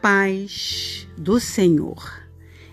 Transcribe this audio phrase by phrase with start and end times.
[0.00, 2.22] paz do Senhor.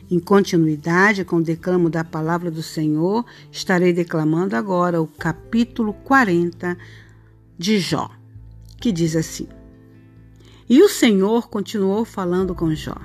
[0.09, 6.77] Em continuidade com o declamo da palavra do Senhor, estarei declamando agora o capítulo 40
[7.57, 8.11] de Jó,
[8.79, 9.47] que diz assim:
[10.69, 12.97] E o Senhor continuou falando com Jó: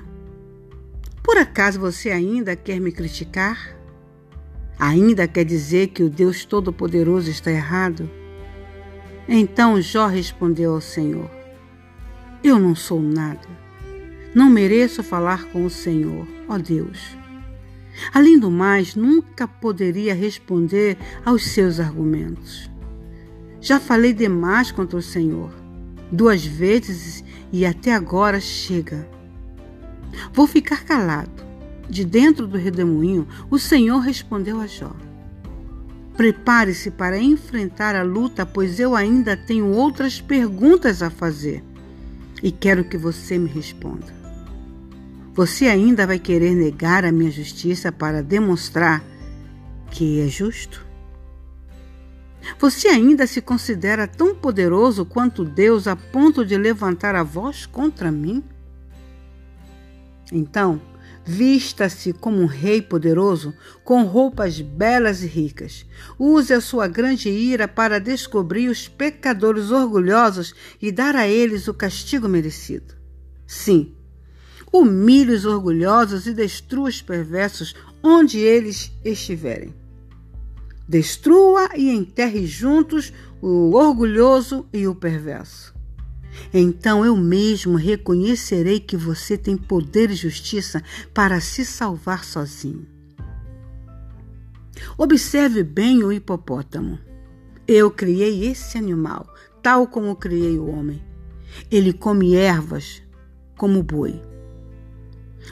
[1.23, 3.75] Por acaso você ainda quer me criticar?
[4.77, 8.09] Ainda quer dizer que o Deus Todo-Poderoso está errado?
[9.27, 11.29] Então Jó respondeu ao Senhor:
[12.43, 13.70] Eu não sou nada
[14.33, 17.17] não mereço falar com o Senhor, ó Deus.
[18.13, 22.69] Além do mais, nunca poderia responder aos seus argumentos.
[23.59, 25.51] Já falei demais contra o Senhor,
[26.11, 29.07] duas vezes e até agora chega.
[30.33, 31.51] Vou ficar calado.
[31.89, 34.95] De dentro do redemoinho, o Senhor respondeu a Jó:
[36.15, 41.61] Prepare-se para enfrentar a luta, pois eu ainda tenho outras perguntas a fazer
[42.41, 44.20] e quero que você me responda.
[45.41, 49.03] Você ainda vai querer negar a minha justiça para demonstrar
[49.89, 50.85] que é justo?
[52.59, 58.11] Você ainda se considera tão poderoso quanto Deus a ponto de levantar a voz contra
[58.11, 58.43] mim?
[60.31, 60.79] Então,
[61.25, 63.51] vista-se como um rei poderoso,
[63.83, 65.87] com roupas belas e ricas.
[66.19, 71.73] Use a sua grande ira para descobrir os pecadores orgulhosos e dar a eles o
[71.73, 72.93] castigo merecido.
[73.47, 73.95] Sim,
[74.71, 79.73] humilhe os orgulhosos e destrua os perversos onde eles estiverem.
[80.87, 85.73] Destrua e enterre juntos o orgulhoso e o perverso.
[86.53, 90.81] Então eu mesmo reconhecerei que você tem poder e justiça
[91.13, 92.87] para se salvar sozinho.
[94.97, 96.97] Observe bem o hipopótamo.
[97.67, 99.27] Eu criei esse animal,
[99.61, 101.01] tal como criei o homem.
[101.69, 103.01] Ele come ervas
[103.57, 104.30] como o boi.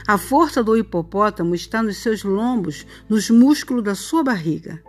[0.08, 4.82] A força do hipopótamo está nos seus lombos, nos músculos da sua barriga.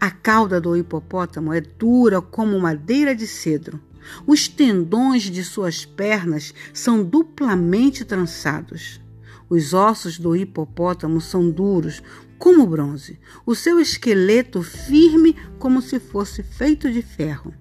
[0.00, 3.80] A cauda do hipopótamo é dura como madeira de cedro.
[4.26, 9.00] Os tendões de suas pernas são duplamente trançados.
[9.48, 12.02] Os ossos do hipopótamo são duros
[12.38, 17.52] como bronze, o seu esqueleto firme como se fosse feito de ferro.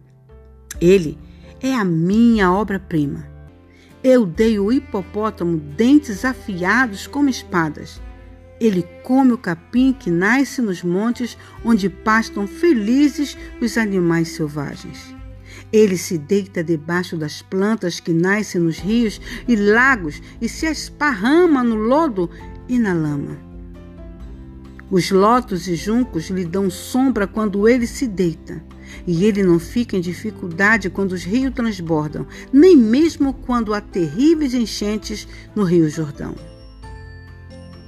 [0.79, 1.17] Ele
[1.59, 3.36] é a minha obra-prima.
[4.03, 8.00] Eu dei ao hipopótamo dentes afiados como espadas.
[8.59, 15.16] Ele come o capim que nasce nos montes onde pastam felizes os animais selvagens.
[15.72, 21.64] Ele se deita debaixo das plantas que nascem nos rios e lagos e se esparrama
[21.64, 22.29] no lodo
[22.68, 23.47] e na lama.
[24.89, 28.63] Os lotos e juncos lhe dão sombra quando ele se deita.
[29.05, 34.53] E ele não fica em dificuldade quando os rios transbordam, nem mesmo quando há terríveis
[34.53, 36.35] enchentes no Rio Jordão.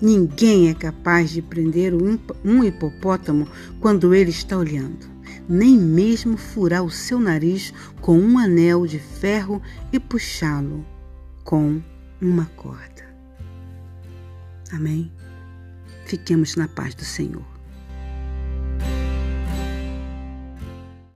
[0.01, 3.47] Ninguém é capaz de prender um hipopótamo
[3.79, 5.07] quando ele está olhando,
[5.47, 9.61] nem mesmo furar o seu nariz com um anel de ferro
[9.91, 10.85] e puxá-lo
[11.43, 11.81] com
[12.21, 13.07] uma corda.
[14.71, 15.11] Amém?
[16.09, 17.58] Fiquemos na paz do Senhor.